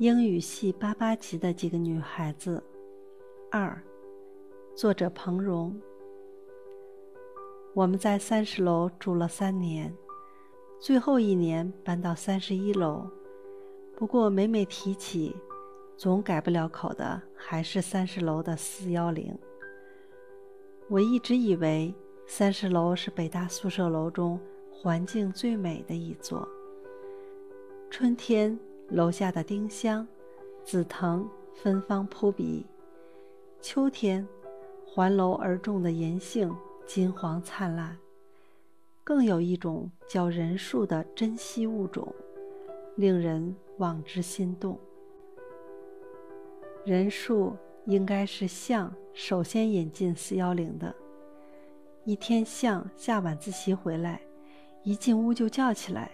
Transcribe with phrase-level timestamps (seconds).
[0.00, 2.64] 英语系八八级的几个女孩子。
[3.50, 3.78] 二，
[4.74, 5.78] 作者彭荣。
[7.74, 9.94] 我们在三十楼住了三年，
[10.78, 13.06] 最后一年搬到三十一楼。
[13.94, 15.36] 不过每每提起，
[15.98, 19.38] 总改不了口的还是三十楼的四幺零。
[20.88, 21.94] 我一直以为
[22.26, 24.40] 三十楼是北大宿舍楼中
[24.70, 26.48] 环境最美的一座。
[27.90, 28.58] 春天，
[28.90, 30.06] 楼下的丁香、
[30.64, 32.64] 紫藤芬芳扑鼻；
[33.60, 34.26] 秋天，
[34.84, 36.54] 环楼而种的银杏。
[36.86, 37.96] 金黄灿烂，
[39.04, 42.12] 更有一种叫人树的珍稀物种，
[42.96, 44.76] 令人望之心动。
[46.84, 50.92] 人树应该是象首先引进四幺零的。
[52.04, 54.20] 一天，象下晚自习回来，
[54.82, 56.10] 一进屋就叫起来：“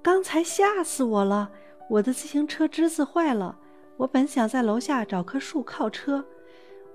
[0.00, 1.50] 刚才吓死我了！
[1.92, 3.58] 我的自行车支子坏了，
[3.98, 6.24] 我本想在楼下找棵树靠车，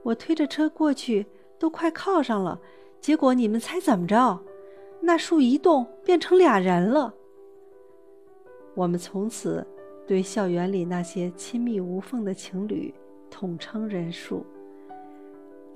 [0.01, 1.23] 我推着车过去，
[1.59, 2.59] 都快靠上了。”
[2.99, 4.43] 结果你们猜怎么着？
[4.99, 7.13] 那树一动，变成俩人了。
[8.73, 9.63] 我们从此
[10.07, 12.91] 对校园里那些亲密无缝的情侣
[13.29, 14.43] 统称“人树”。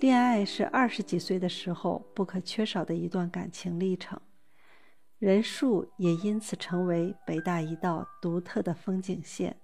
[0.01, 4.19] 恋爱是二十几岁的时候不可缺少的一段感情历程，
[5.21, 9.55] 人树也因此成为北大一道独特的风景线。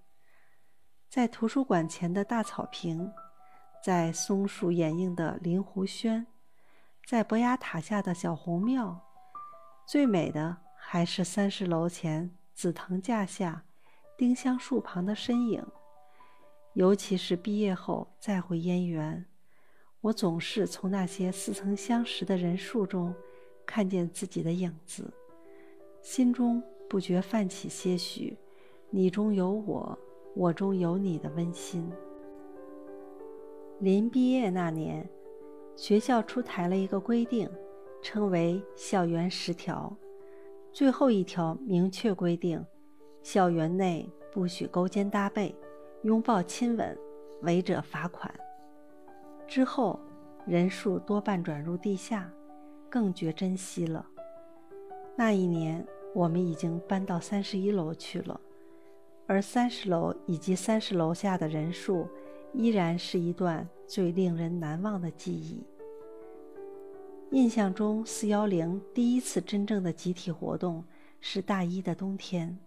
[1.10, 3.12] 在图书馆前的大草坪，
[3.84, 6.28] 在松树掩映的林湖轩。
[7.08, 9.02] 在博雅塔下的小红庙，
[9.88, 13.66] 最美的还是三十楼前紫藤架下、
[14.16, 15.66] 丁香树旁的身影。
[16.74, 19.26] 尤其是毕业后再回燕园，
[20.02, 23.16] 我总是从那些似曾相识的人树中
[23.66, 25.12] 看见自己的影子，
[26.10, 28.34] 心中不觉泛起些许
[28.90, 30.00] “你中有我，
[30.38, 31.92] 我中有你”的温馨。
[33.80, 35.06] 临毕业那年。
[35.76, 37.50] 学校出台了一个规定，
[38.02, 39.94] 称为“校园十条”。
[40.72, 42.66] 最后一条明确规定，
[43.22, 45.54] 校园内不许勾肩搭背、
[46.04, 46.98] 拥抱亲吻，
[47.42, 48.34] 违者罚款。
[49.46, 50.00] 之后，
[50.46, 52.32] 人数多半转入地下，
[52.90, 54.08] 更觉珍惜了。
[55.20, 58.40] 那一年，我们已经搬到三十一楼去了，
[59.26, 62.08] 而三十楼以及三十楼下的人数，
[62.54, 63.68] 依然是一段。
[63.88, 65.66] 最令人难忘的记忆。
[67.32, 70.84] 印象中，四幺零第一次真正的集体活动
[71.22, 72.60] 是大一的冬天。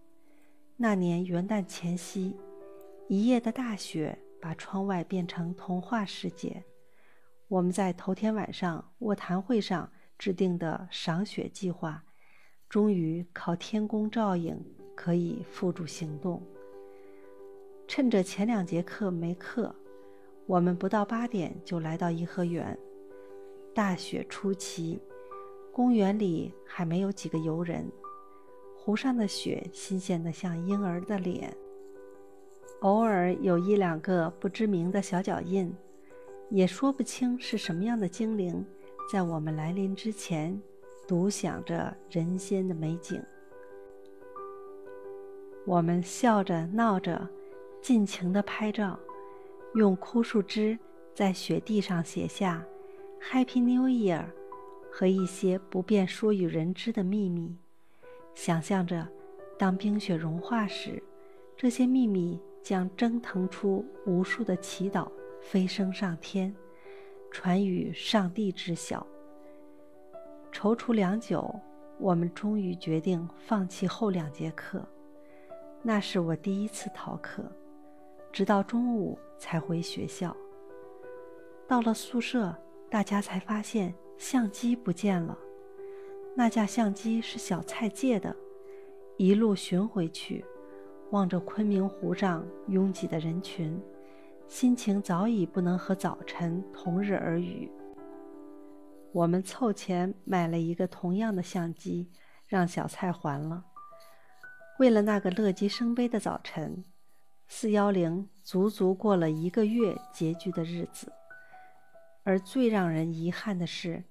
[0.78, 2.34] 那年元旦前夕，
[3.06, 6.64] 一夜的大雪把窗外变成童话世界。
[7.48, 12.02] 我们在头天晚上卧谈会上制定的赏雪计划，
[12.70, 14.56] 终于靠天公照应，
[14.94, 16.40] 可以付诸行动。
[17.88, 19.74] 趁着前两节课没课。
[20.46, 22.76] 我们不到八点就来到颐和园。
[23.74, 24.98] 大雪初霁，
[25.72, 27.88] 公园里还没有几个游人，
[28.76, 31.56] 湖上的雪新鲜得像婴儿的脸。
[32.80, 35.72] 偶尔有一两个不知名的小脚印，
[36.50, 38.64] 也说不清是什么样的精灵，
[39.12, 40.60] 在我们来临之前，
[41.10, 43.20] 独享着人间的美景。
[45.66, 47.28] 我们笑着闹着，
[47.82, 48.96] 尽情地拍照。
[49.74, 50.78] 用枯树枝
[51.12, 52.64] 在雪地上写下
[53.20, 54.24] “Happy New Year”
[54.88, 57.56] 和一些不便说与人知的秘密，
[58.36, 59.08] 想象着
[59.58, 61.02] 当冰雪融化时，
[61.56, 65.10] 这些秘密将蒸腾出无数的祈祷，
[65.40, 66.54] 飞升上天，
[67.32, 69.04] 传与上帝知晓。
[70.60, 71.58] 踌躇良久，
[71.98, 74.86] 我们终于决定放弃后两节课。
[75.80, 77.42] 那是我第一次逃课。
[78.30, 80.36] 直到中午才回学校。
[81.66, 82.54] 到了宿舍，
[82.90, 85.34] 大家才发现相机不见了。
[86.36, 88.36] 那架相机是小蔡借的。
[89.16, 90.44] 一路寻回去，
[91.08, 93.80] 望着昆明湖上拥挤的人群，
[94.46, 97.72] 心情早已不能和早晨同日而语。
[99.12, 102.10] 我们凑钱买了一个同样的相机，
[102.46, 103.64] 让小蔡还了。
[104.78, 106.84] 为了那个乐极生悲的早晨。
[107.52, 111.12] 四幺零足足过了一个月拮据的日子，
[112.22, 114.04] 而最让人遗憾的是，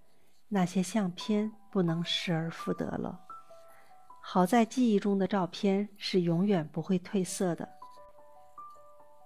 [0.49, 3.17] 那些相片不能失而复得了。
[4.21, 7.69] 好在记忆中的照片是永远不会褪色的。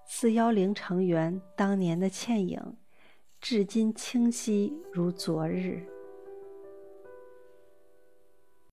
[0.06, 2.78] 四幺零成员当年的倩影，
[3.44, 5.86] 至今清晰如昨日。